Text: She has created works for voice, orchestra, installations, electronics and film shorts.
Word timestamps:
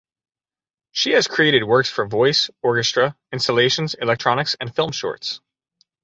She 0.93 1.11
has 1.11 1.27
created 1.27 1.63
works 1.63 1.87
for 1.87 2.07
voice, 2.07 2.49
orchestra, 2.63 3.15
installations, 3.31 3.93
electronics 3.93 4.55
and 4.59 4.75
film 4.75 4.93
shorts. 4.93 5.41